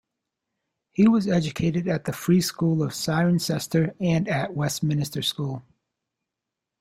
He 0.89 1.07
was 1.07 1.27
educated 1.27 1.87
at 1.87 2.05
the 2.05 2.11
free 2.11 2.41
school 2.41 2.81
of 2.81 2.89
Cirencester 2.91 3.93
and 4.01 4.27
at 4.27 4.55
Westminster 4.55 5.21
School. 5.21 5.61